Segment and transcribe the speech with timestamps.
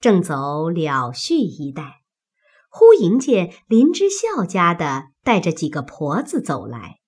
[0.00, 2.02] 正走了絮一带，
[2.68, 7.00] 忽迎见林之孝家的带着几个婆子走来，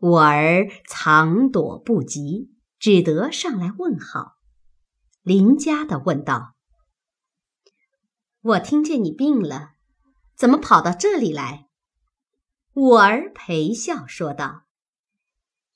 [0.00, 4.32] 我儿藏躲不及，只得上来问好。
[5.22, 6.54] 林家的问道
[8.42, 9.70] ：“我听见你病了，
[10.36, 11.66] 怎么跑到这里来？”
[12.74, 14.64] 我儿陪笑说道：“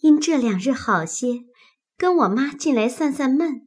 [0.01, 1.45] 因这两日好些，
[1.97, 3.67] 跟我妈进来散散闷。”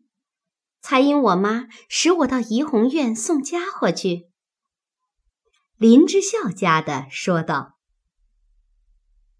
[0.83, 4.27] 才因我妈使我到怡红院送家伙去。
[5.77, 7.77] 林之孝家的说道：“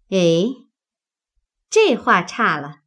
[0.08, 0.46] 哎，
[1.68, 2.78] 这话差了。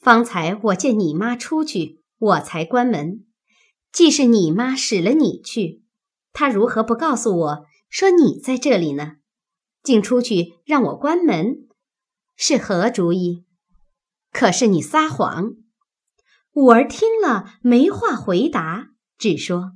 [0.00, 3.26] 方才我见你妈出去，我才关门。
[3.92, 5.84] 既是你妈使了你去，
[6.32, 9.16] 她如何不告诉我说你在这里呢？
[9.82, 11.68] 竟出去让我关门，
[12.34, 13.44] 是何主意？
[14.32, 15.56] 可是你撒谎。”
[16.56, 18.88] 五儿听了，没话回答，
[19.18, 19.72] 只说：“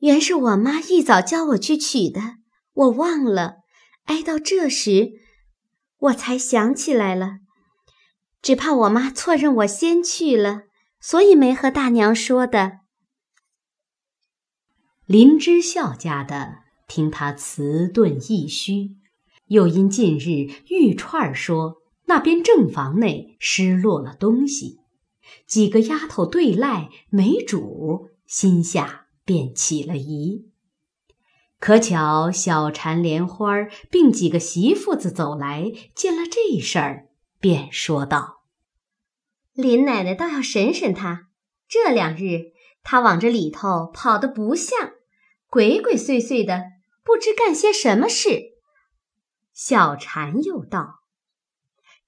[0.00, 2.36] 原是我妈一早叫我去取的，
[2.72, 3.58] 我忘了。
[4.04, 5.10] 挨到这时，
[5.98, 7.40] 我才想起来了。
[8.40, 10.62] 只怕我妈错认我先去了，
[10.98, 12.78] 所以没和大娘说的。”
[15.04, 18.96] 林之孝家的听他辞顿一虚，
[19.48, 24.80] 又因近日玉串儿说那边正房内失落了东西。
[25.46, 30.50] 几个丫头对赖没主，心下便起了疑。
[31.58, 33.52] 可巧小婵莲花
[33.90, 37.08] 并几个媳妇子走来，见了这事儿，
[37.40, 38.42] 便说道
[39.54, 41.28] ：“林奶奶倒要审审他。
[41.68, 44.92] 这两日他往这里头跑得不像，
[45.48, 46.64] 鬼鬼祟祟的，
[47.02, 48.52] 不知干些什么事。”
[49.52, 51.00] 小婵又道：“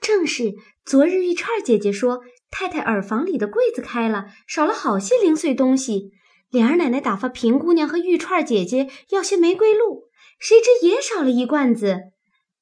[0.01, 6.12] 正是昨日玉串姐姐说。”太太耳房里的柜子开了，少了好些零碎东西。
[6.51, 12.11] 莲儿奶奶打发平姑娘和玉串姐姐要些玫瑰露，谁知也少了一罐子，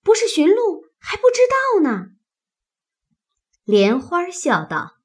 [0.03, 2.09] 不是寻路还不知道呢。
[3.65, 4.99] 莲花笑道：“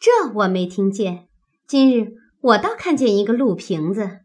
[0.00, 1.28] 这我没听见，
[1.68, 4.22] 今日我倒看见一个露瓶子。”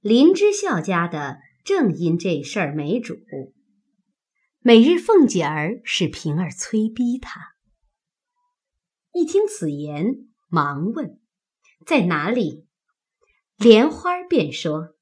[0.00, 3.16] 林之孝家的正因这事儿没主，
[4.60, 7.53] 每日凤姐儿使平儿催逼他。
[9.14, 11.20] 一听此言，忙问
[11.86, 12.66] ：“在哪里？”
[13.56, 14.96] 莲花便说：“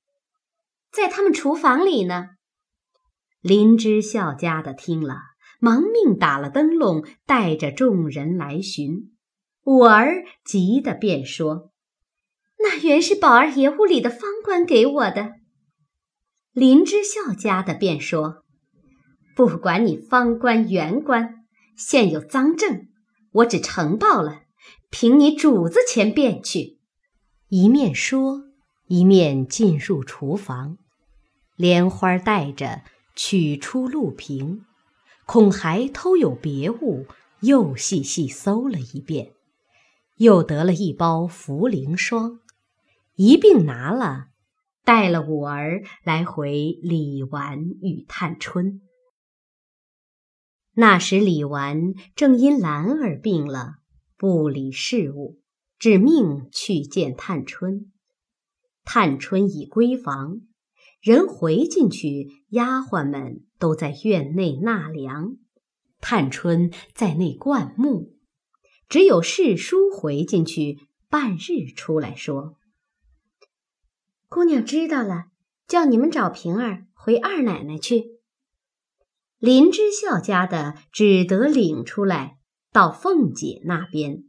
[0.92, 2.28] 在他们厨房里呢。”
[3.40, 5.16] 林之孝家的听了，
[5.60, 9.14] 忙命打了灯笼，带着众人来寻。
[9.64, 11.72] 五儿急得便说
[12.60, 15.36] ：“那原是宝二爷屋里的方官给我的。”
[16.52, 18.44] 林之孝家的便说
[19.34, 21.46] ：“不管你方官原官，
[21.78, 22.88] 现有赃证。”
[23.32, 24.42] 我只呈报了，
[24.90, 26.78] 凭你主子前便去。
[27.48, 28.42] 一面说，
[28.86, 30.78] 一面进入厨房，
[31.56, 32.82] 莲花带着
[33.14, 34.64] 取出露瓶，
[35.26, 37.06] 恐还偷有别物，
[37.40, 39.32] 又细细搜了一遍，
[40.16, 42.40] 又得了一包茯苓霜，
[43.16, 44.26] 一并拿了，
[44.84, 48.82] 带了五儿来回李纨与探春。
[50.74, 53.74] 那时李纨正因兰儿病了，
[54.16, 55.38] 不理事务，
[55.78, 57.92] 只命去见探春。
[58.82, 60.40] 探春已归房，
[61.02, 65.36] 人回进去，丫鬟们都在院内纳凉，
[66.00, 68.14] 探春在内灌木。
[68.88, 70.78] 只有侍叔回进去，
[71.10, 72.56] 半日出来说
[74.28, 75.26] ：“姑娘知道了，
[75.68, 78.11] 叫你们找平儿回二奶奶去。”
[79.42, 82.36] 林之孝家的只得领出来，
[82.70, 84.22] 到凤姐那边，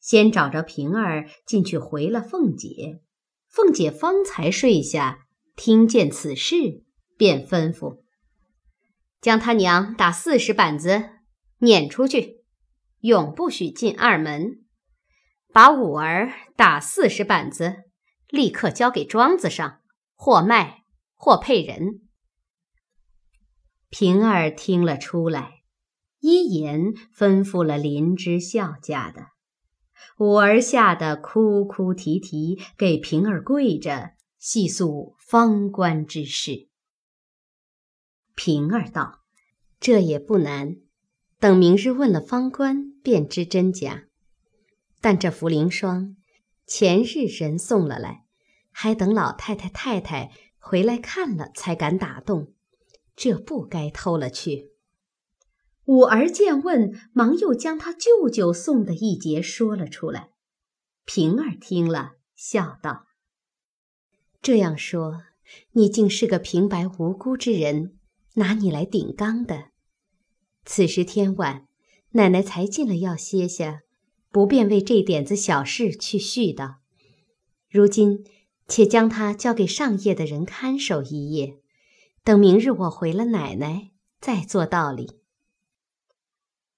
[0.00, 3.00] 先找着平儿进去回了凤姐。
[3.48, 5.20] 凤姐方才睡下，
[5.56, 6.84] 听见此事，
[7.16, 8.02] 便吩咐
[9.22, 11.08] 将他娘打四十板子，
[11.60, 12.44] 撵出去，
[13.00, 14.62] 永不许进二门。
[15.54, 17.84] 把五儿打四十板子，
[18.28, 19.80] 立刻交给庄子上，
[20.14, 20.82] 或卖，
[21.14, 22.02] 或配人。
[23.90, 25.64] 平儿听了出来，
[26.20, 29.26] 一言吩咐了林之孝家的
[30.18, 36.68] 五儿，吓得哭哭啼啼，给平儿跪着细诉方官之事。
[38.36, 39.22] 平儿道
[39.80, 40.76] ：“这也不难，
[41.40, 44.04] 等明日问了方官，便知真假。
[45.00, 46.16] 但这茯苓霜，
[46.64, 48.24] 前日人送了来，
[48.70, 52.52] 还等老太太太太回来看了，才敢打动。”
[53.20, 54.70] 这不该偷了去。
[55.84, 60.30] 五儿见问，忙又将他舅舅送的一节说了出来。
[61.04, 63.04] 平儿听了，笑道
[64.40, 65.18] ：“这样说，
[65.72, 67.98] 你竟是个平白无辜之人，
[68.36, 69.64] 拿你来顶缸的。”
[70.64, 71.68] 此时天晚，
[72.12, 73.82] 奶奶才进了药歇下，
[74.30, 76.76] 不便为这点子小事去絮叨。
[77.68, 78.24] 如今，
[78.66, 81.59] 且将他交给上夜的人看守一夜，
[82.24, 83.90] 等明日我回了奶奶，
[84.20, 85.20] 再做道理。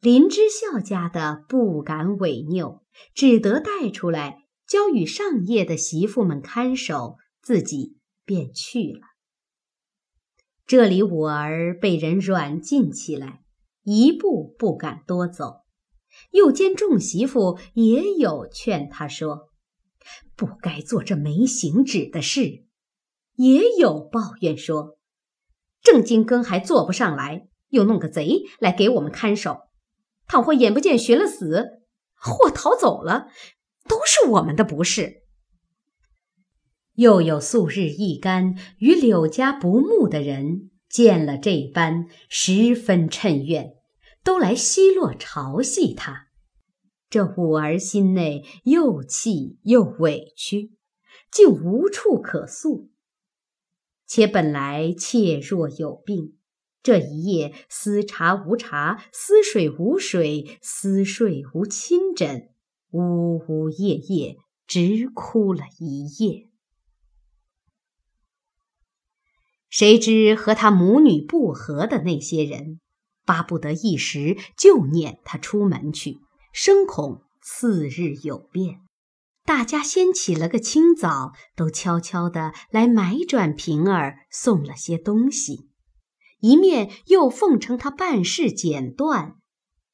[0.01, 2.83] 林之孝家的不敢违拗，
[3.15, 9.01] 只得带出来交与上夜的媳妇们看守，自己便去了。
[10.67, 13.43] 这里我儿被人软禁起来。
[13.85, 15.63] 一步不敢多走，
[16.31, 19.49] 又见众媳妇也有劝他说
[20.37, 22.65] ：“不该做这没行止的事。”
[23.35, 24.99] 也有抱怨说
[25.83, 29.59] ：“正经更还做不上来，又弄个贼来给我们看守。
[30.27, 31.83] 倘或眼不见寻了死，
[32.15, 33.29] 或逃走了，
[33.89, 35.23] 都是我们的不是。”
[36.95, 40.69] 又有素日一干与柳家不睦的人。
[40.89, 43.77] 见了这般，十分趁怨，
[44.23, 46.27] 都来奚落嘲戏他。
[47.09, 50.75] 这五儿心内又气又委屈，
[51.33, 52.91] 竟无处可诉。
[54.15, 56.37] 且本来妾若有病，
[56.83, 62.51] 这一夜思茶无茶，思水无水，思睡无亲枕，
[62.91, 64.37] 呜呜咽咽，
[64.67, 66.51] 直哭了一夜。
[69.71, 72.81] 谁知和他母女不和的那些人，
[73.25, 76.19] 巴不得一时就撵他出门去，
[76.53, 78.83] 生恐次日有变。
[79.45, 85.69] 大家先起了个清早，都悄悄地来买转平儿，送了些东西，
[86.39, 89.37] 一面又奉承他办事简断，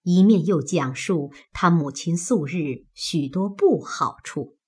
[0.03, 4.59] 一面又讲述他母亲素日许多不好处。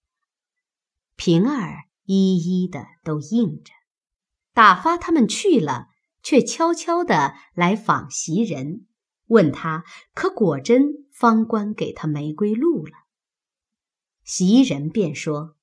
[1.14, 3.72] 平儿一一的都应着。
[4.54, 5.88] 打发他们去了，
[6.22, 8.86] 却悄悄地来访袭人，
[9.26, 9.84] 问他
[10.14, 12.92] 可果真方官给他玫瑰露了。
[14.32, 15.56] 袭人便说：“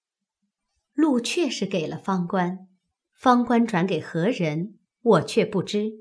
[0.94, 2.68] 路确实给了方官，
[3.14, 5.92] 方官转给何人，我却不知。”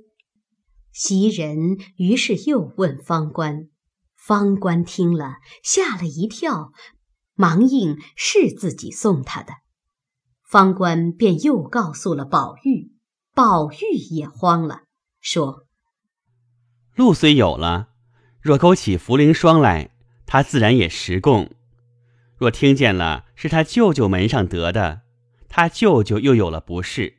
[0.90, 3.68] 袭人于是又问方官，
[4.16, 6.72] 方官听了吓了一跳，
[7.36, 9.52] 忙应是自己送他的。
[10.42, 12.90] 方官便又告诉了宝玉，
[13.32, 14.80] 宝玉也慌了，
[15.20, 15.68] 说
[16.96, 17.90] ：“路虽有了，
[18.40, 19.94] 若勾起茯苓霜来，
[20.26, 21.46] 他自然也实供；
[22.36, 25.02] 若听见了是他舅舅门上得的，
[25.48, 27.18] 他舅舅又有了不是，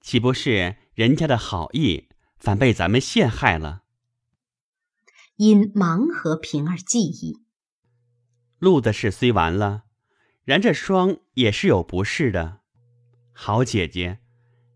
[0.00, 2.08] 岂不是人家的好意
[2.38, 3.82] 反被咱们陷害了？”
[5.36, 7.44] 因忙和平儿记忆，
[8.58, 9.82] 路的事虽完了。
[10.44, 12.60] 然这霜也是有不是的，
[13.32, 14.20] 好姐姐，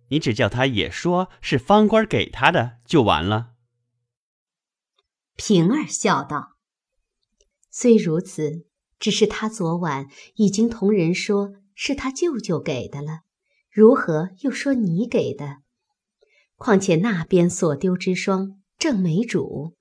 [0.09, 3.53] 你只叫他也说是方官给他的就完了。
[5.37, 6.57] 平儿笑道
[7.71, 8.67] ：“虽如此，
[9.01, 10.07] 只是他昨晚
[10.37, 13.23] 已经同人说是他舅舅给的了，
[13.73, 15.57] 如何又说你给的？
[16.57, 19.75] 况且那边所丢之霜正没主，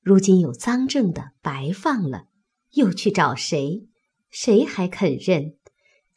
[0.00, 2.28] 如今有赃证的白放了，
[2.74, 3.88] 又去找谁？”
[4.30, 5.56] 谁还肯认？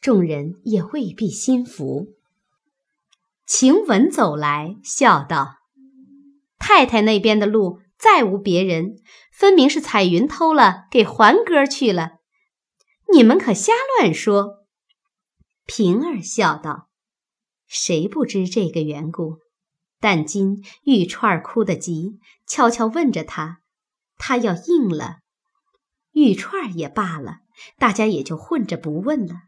[0.00, 2.10] 众人也未必心服。
[3.44, 5.56] 晴雯走来，笑道
[6.56, 8.94] ：“太太那边的路再无别人，
[9.32, 12.18] 分明是彩云偷了，给环哥去了。
[13.12, 14.66] 你们可瞎乱说。”
[15.66, 16.88] 平儿笑道
[17.66, 19.38] ：“谁不知这个缘故？
[20.00, 23.60] 但今玉串儿哭得急，悄悄问着他，
[24.16, 25.18] 他要应了，
[26.12, 27.40] 玉串儿也罢了。”
[27.78, 29.42] 大家也就混着不问了。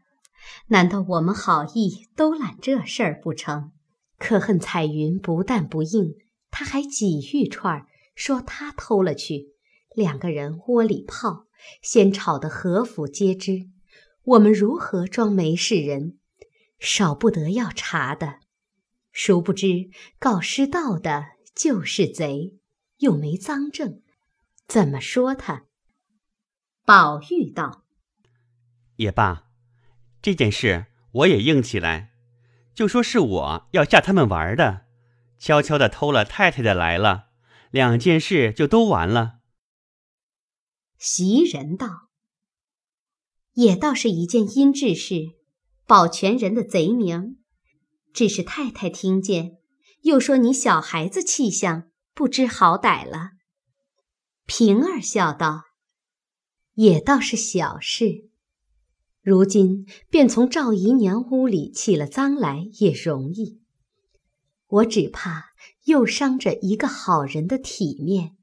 [0.67, 3.73] 难道我们好意都揽这事儿不成？
[4.17, 6.15] 可恨彩云不但不应，
[6.49, 9.57] 他还挤玉串儿，说他偷了去。
[9.93, 11.46] 两个人窝里泡，
[11.81, 13.69] 先吵得何府皆知。
[14.23, 16.17] 我们如何装没事人？
[16.79, 18.39] 少不得要查的。
[19.11, 22.57] 殊不知告失道的就是贼，
[22.97, 24.01] 又没赃证，
[24.67, 25.63] 怎么说他？
[26.85, 27.85] 宝玉道。
[28.97, 29.45] 也罢，
[30.21, 32.11] 这件事我也硬起来，
[32.75, 34.85] 就说是我要吓他们玩的，
[35.39, 37.29] 悄悄的偷了太太的来了，
[37.71, 39.36] 两件事就都完了。
[40.97, 42.09] 袭人道
[43.53, 45.35] ：“也倒是一件阴质事，
[45.85, 47.37] 保全人的贼名，
[48.13, 49.57] 只是太太听见，
[50.01, 53.31] 又说你小孩子气象，不知好歹了。”
[54.47, 55.63] 平儿笑道
[56.75, 58.29] ：“也倒是小事。”
[59.21, 63.61] 如今便从赵姨娘屋里起了脏来也容易。
[64.67, 65.47] 我只怕
[65.83, 68.36] 又伤着一个好人的体面。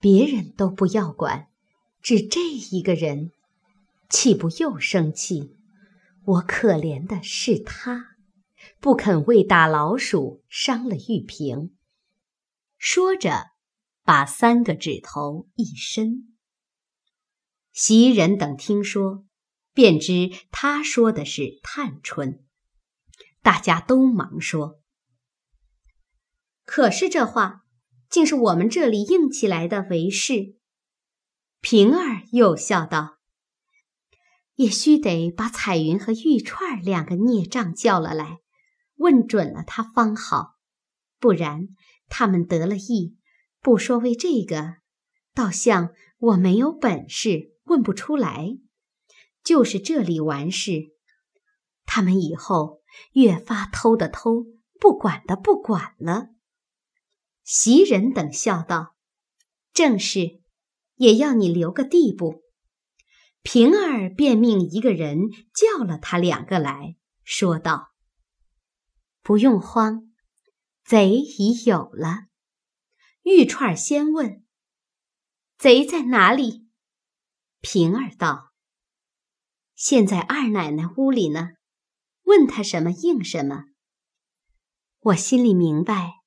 [0.00, 1.48] 别人都不要管，
[2.00, 3.32] 只这一个人，
[4.08, 5.54] 岂不又生气？
[6.24, 8.16] 我可怜的是他，
[8.80, 11.76] 不肯为打老鼠伤了玉萍。
[12.78, 13.50] 说着，
[14.02, 16.34] 把三个指头一伸。
[17.72, 19.26] 袭人等听说，
[19.74, 22.42] 便知他说的是探春。
[23.42, 24.80] 大家都忙说
[26.64, 27.64] ：“可是这话，
[28.10, 30.56] 竟是我们这里硬起来的为是。”
[31.62, 33.18] 平儿又笑道
[34.56, 38.40] ：“也须得把彩云和玉串两个孽障叫了来，
[38.96, 40.56] 问准了他方好，
[41.18, 41.68] 不然
[42.08, 43.16] 他们得了意，
[43.60, 44.74] 不说为这个，
[45.34, 48.58] 倒像我没有本事，问不出来。
[49.42, 50.90] 就是这里完事，
[51.86, 52.78] 他们以后。”
[53.12, 54.46] 越发偷的偷，
[54.80, 56.30] 不管的不管了。
[57.52, 58.94] 袭人等笑道
[59.74, 60.40] ：“正是，
[60.94, 62.44] 也要你留个地步。”
[63.42, 65.18] 平儿便命一个人
[65.52, 67.88] 叫了他两个来说道
[69.20, 70.12] ：“不用慌，
[70.84, 72.28] 贼已有了。”
[73.24, 74.44] 玉钏先问
[75.58, 76.68] ：“贼在哪里？”
[77.60, 78.52] 平儿道
[79.74, 81.54] ：“现在二奶奶屋里呢。”
[82.22, 83.64] 问他什么应什么，
[85.00, 86.19] 我心里明白，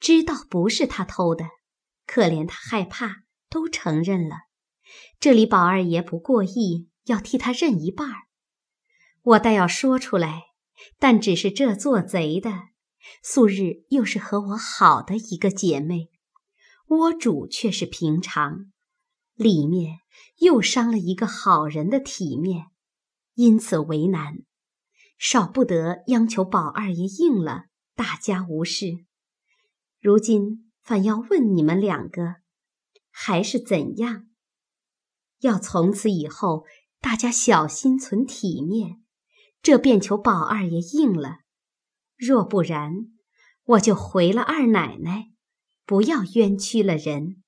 [0.00, 1.46] 知道不是他偷的，
[2.06, 4.36] 可怜他害怕，都承认了。
[5.20, 8.28] 这里宝二爷不过意，要替他认一半儿，
[9.22, 10.44] 我倒要说出来，
[10.98, 12.68] 但只是这做贼的，
[13.22, 16.10] 素日又是和我好的一个姐妹，
[16.86, 18.72] 窝主却是平常，
[19.34, 19.98] 里面
[20.38, 22.66] 又伤了一个好人的体面，
[23.34, 24.38] 因此为难。
[25.18, 27.64] 少不得央求宝二爷应了，
[27.96, 29.07] 大家无事。
[30.00, 32.36] 如今反要问你们两个，
[33.10, 34.26] 还是怎样？
[35.40, 36.64] 要从此以后，
[37.00, 39.02] 大家小心存体面，
[39.60, 41.40] 这便求宝二爷应了。
[42.16, 43.08] 若不然，
[43.64, 45.30] 我就回了二奶奶，
[45.84, 47.42] 不要冤屈了人。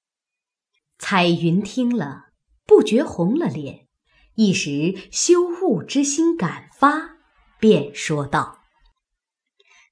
[0.98, 2.32] 彩云听了，
[2.66, 3.88] 不觉红了脸，
[4.34, 7.18] 一时羞恶之心感发。
[7.58, 8.60] 便说道：“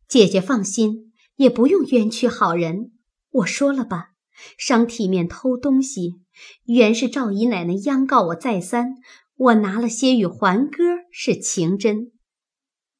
[0.08, 1.07] 姐姐放心，
[1.38, 2.92] 也不用冤屈好人。
[3.30, 4.10] 我说了吧，
[4.58, 6.20] 伤体面偷东西，
[6.64, 8.96] 原是赵姨奶奶央告我再三，
[9.36, 12.10] 我拿了些与还歌是情真。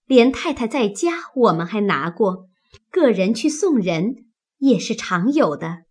[0.07, 2.49] 连太太在家，我们还拿过，
[2.91, 4.27] 个人去送人
[4.59, 5.85] 也是常有的。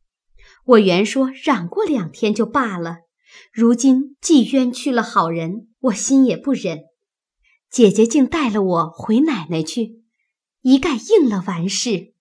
[0.65, 2.99] 我原说嚷过两天就罢了，
[3.51, 6.79] 如今既冤屈了好人，我心也不忍。”
[7.69, 10.01] 姐姐竟带了我回奶奶去，
[10.61, 12.13] 一概应了完事。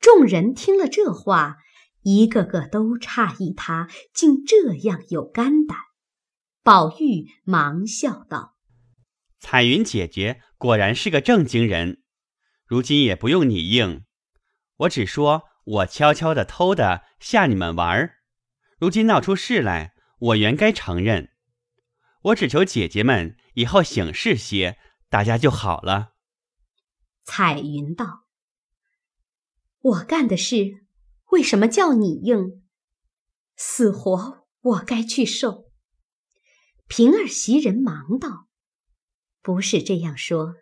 [0.00, 1.58] 众人听了这话，
[2.02, 5.78] 一个个都诧异，他竟这样有肝胆。
[6.62, 8.56] 宝玉忙笑道
[9.38, 12.02] ：“彩云姐姐果然是个正经人，
[12.66, 14.04] 如今也不用你应，
[14.78, 18.16] 我只说我悄悄的偷的吓你们玩儿。
[18.78, 21.30] 如今闹出事来，我原该承认。
[22.22, 24.78] 我只求姐姐们。”以后省事些，
[25.10, 26.12] 大家就好了。
[27.24, 28.24] 彩云道
[29.80, 30.84] ：“我干的事，
[31.30, 32.62] 为什么叫你应？
[33.56, 35.70] 死活我该去受。”
[36.86, 38.48] 平儿袭人忙道
[39.42, 40.56] ：“不是这样说，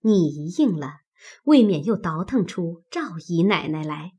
[0.00, 1.00] 你一应了，
[1.44, 4.12] 未免又倒腾出赵姨奶奶来。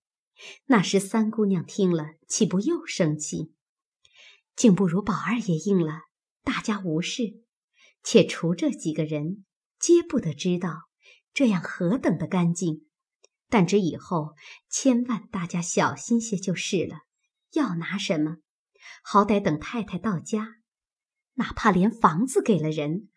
[0.66, 3.54] 那时三姑娘听了，岂不又生气？
[4.56, 6.02] 竟不如宝二爷应了，
[6.44, 7.42] 大家无事。”
[8.04, 9.44] 且除这几个人，
[9.80, 10.84] 皆不得知道，
[11.34, 12.86] 这样何等的干净。
[13.50, 14.36] 但只以后
[14.70, 17.00] 千万大家小心些就是了。
[17.54, 18.38] 要拿什么，
[19.04, 20.56] 好歹等太太到家，
[21.36, 23.10] 哪怕连房子给了人，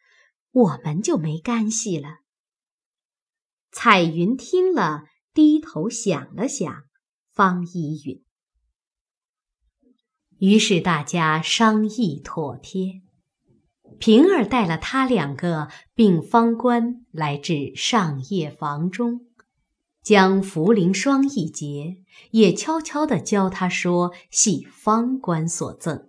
[0.52, 2.20] 我们就没干系了。
[3.70, 5.04] 彩云听了，
[5.34, 6.84] 低头想了想，
[7.32, 8.24] 方依允。
[10.38, 13.02] 于是大家商议妥帖。
[13.98, 19.27] 平儿带了他两个并方官来至上夜房中，
[20.08, 21.98] 将茯苓霜一节
[22.30, 26.08] 也悄悄地教他说系方官所赠。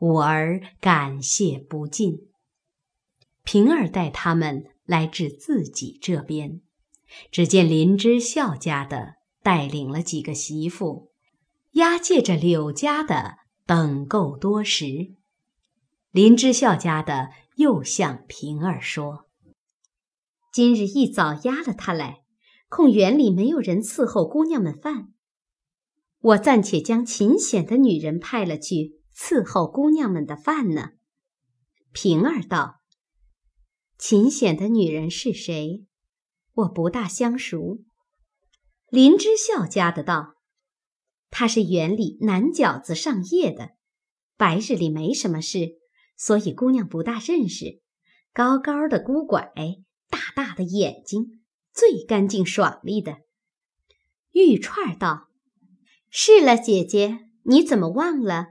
[0.00, 2.28] 五儿感谢不尽。
[3.42, 6.60] 平儿带他们来至自己这边，
[7.30, 11.10] 只见林之孝家的带领了几个媳妇，
[11.70, 15.14] 押解着柳家的等够多时。
[16.10, 19.24] 林之孝家的又向平儿说
[20.52, 22.19] ：“今日一早押了他来，
[22.70, 25.12] 空园里没有人伺候姑娘们饭，
[26.20, 30.92] 我暂且将勤俭的女人派了去伺候姑娘们的饭呢。”
[31.92, 32.76] 平儿道
[33.98, 35.84] ：“勤俭的女人是谁？
[36.54, 37.80] 我不大相熟。”
[38.88, 40.36] 林之孝家的道
[41.28, 43.72] ：“她是园里南角子上夜的，
[44.36, 45.80] 白日里没什么事。”
[46.16, 47.80] 所以姑娘不大认识，
[48.34, 49.52] 高高的孤拐，
[50.10, 51.39] 大大的眼睛，
[51.72, 53.18] 最干净爽利的。
[54.32, 55.28] 玉串道
[56.10, 58.46] ：“是了，姐姐，你怎么忘了？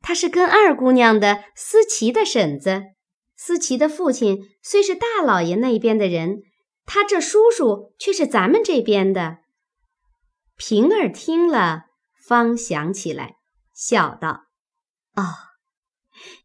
[0.00, 2.84] 她是跟二姑娘的思琪的婶子。
[3.36, 6.42] 思琪的父亲虽是大老爷那边的人，
[6.84, 9.38] 他这叔叔却是咱们这边的。”
[10.56, 11.86] 平儿听了，
[12.20, 13.36] 方想起来，
[13.72, 14.46] 笑道
[15.14, 15.22] ：“哦。”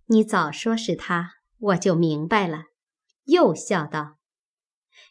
[0.08, 2.66] 你早说是他，我就明白了。
[3.24, 4.18] 又笑道：“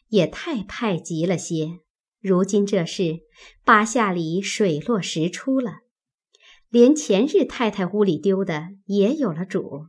[0.09, 1.79] 也太派急了些。
[2.21, 3.19] 如今这事，
[3.65, 5.79] 八下里水落石出了，
[6.69, 9.87] 连前日太太屋里丢的也有了主。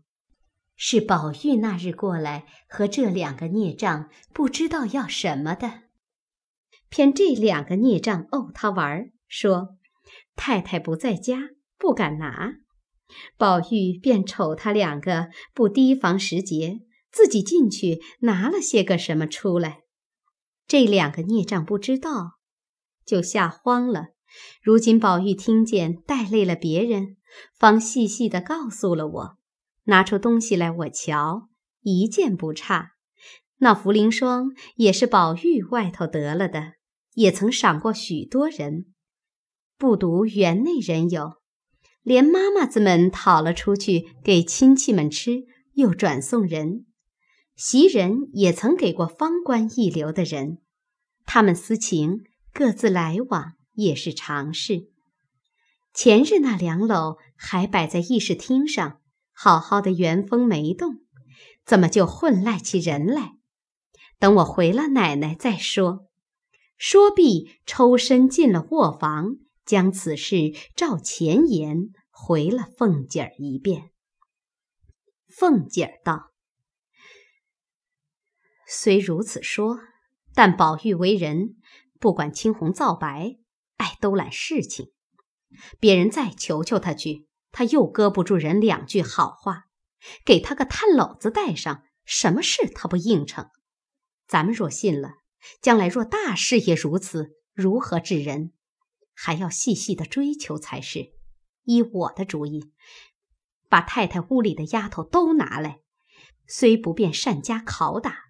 [0.77, 5.83] 是宝玉那日过来和这两个孽障不知道要什么的，
[6.89, 9.77] 偏这两个孽障怄他玩，说
[10.35, 12.55] 太太不在家，不敢拿。”
[13.39, 16.81] 宝玉便瞅他两个不提防时节，
[17.13, 19.84] 自己进去拿了些个什么出来。
[20.67, 22.39] 这两个孽障不知道，
[23.05, 24.09] 就吓慌了。
[24.63, 27.17] 如今宝玉听见带累了别人，
[27.57, 29.37] 方细细的告诉了我，
[29.85, 31.49] 拿出东西来我瞧，
[31.83, 32.93] 一件不差。
[33.59, 36.73] 那茯苓霜也是宝玉外头得了的，
[37.13, 38.87] 也曾赏过许多人，
[39.79, 41.35] 不独园内人有。
[42.03, 45.45] 连妈妈子们讨了出去给亲戚们吃，
[45.75, 46.87] 又转送人。
[47.57, 50.59] 袭人也曾给过方官一流的人，
[51.25, 54.89] 他们私情，各自来往也是常事。
[55.93, 59.01] 前日那两篓还摆在议事厅上，
[59.33, 61.01] 好好的原封没动，
[61.65, 63.37] 怎么就混赖起人来？
[64.19, 66.09] 等我回了奶奶再说。
[66.77, 69.37] 说毕，抽身进了卧房。
[69.67, 73.93] 将此事照前言回了凤姐儿一遍。
[75.27, 76.33] 凤姐儿道
[78.77, 79.79] ：“虽如此说，
[80.35, 81.55] 但宝玉为人，
[82.01, 83.37] 不管青红皂白，
[83.77, 84.91] 爱兜揽事情。
[85.79, 89.67] 别人再求求他去，他又搁不住人两句好话。
[90.25, 93.49] 给他个炭篓子带上，什么事他不应承？
[94.27, 95.15] 咱们若信了，
[95.63, 98.53] 将来若大事也如此，如何治人？”
[99.15, 101.13] 还要细细的追求才是。
[101.63, 102.73] 依我的主意，
[103.69, 105.79] 把太太屋里的丫头都拿来，
[106.49, 108.25] 虽不便善加拷打，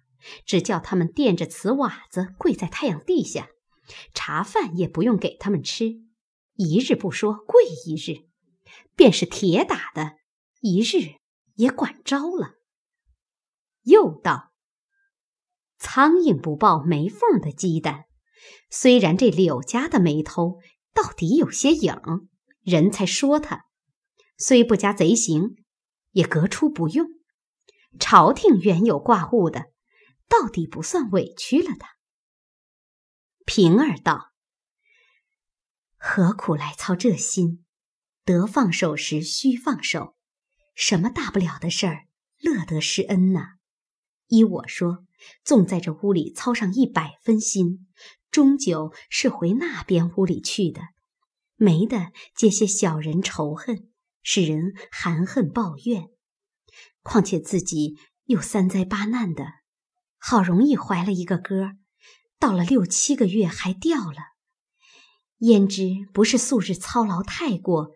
[0.45, 3.49] 只叫他们垫着瓷瓦子跪在太阳地下，
[4.13, 6.01] 茶饭也不用给他们吃，
[6.55, 8.27] 一日不说跪一日，
[8.95, 10.13] 便是铁打的，
[10.61, 11.15] 一日
[11.55, 12.55] 也管着了。
[13.83, 14.51] 又道：
[15.77, 18.05] 苍蝇不抱没缝的鸡蛋，
[18.69, 20.59] 虽然这柳家的没偷。
[20.95, 21.93] 到底有些影，
[22.61, 23.65] 人才说他，
[24.37, 25.57] 虽不加贼行，
[26.11, 27.05] 也革出不用。
[27.99, 29.73] 朝廷原有挂物的，
[30.27, 31.95] 到底不算委屈了他。
[33.45, 34.33] 平儿道
[35.97, 37.65] ：“何苦来操这心？
[38.23, 40.15] 得放手时须放手，
[40.73, 42.07] 什么大不了的事儿，
[42.39, 43.41] 乐得施恩呢？
[44.27, 45.05] 依我说，
[45.43, 47.87] 纵在这屋里操上一百分心。”
[48.31, 50.81] 终究是回那边屋里去的，
[51.55, 53.89] 没的结些小人仇恨，
[54.23, 56.09] 使人含恨抱怨。
[57.01, 59.45] 况且自己又三灾八难的，
[60.27, 61.73] 好容易怀了一个哥，
[62.39, 64.17] 到了六七个月还掉了，
[65.37, 67.91] 焉知不是素日操劳太过，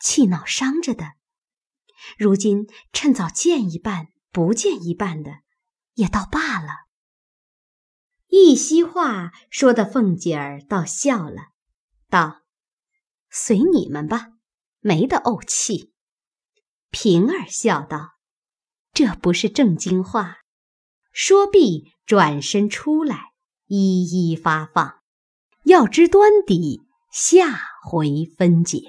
[0.00, 1.12] 气恼伤着的？
[2.16, 5.40] 如今趁早见一半，不见一半的，
[5.92, 6.86] 也倒罢了。
[8.28, 11.48] 一席话说的凤姐儿倒笑了，
[12.08, 12.44] 道
[13.28, 14.28] ：“随你们吧，
[14.80, 15.92] 没得怄气。”
[16.88, 18.12] 平儿笑道
[18.94, 20.38] ：“这不是正经话。”
[21.14, 23.30] 说毕，转身出来，
[23.68, 24.96] 一一发放。
[25.64, 28.80] 要知端底，下回分解。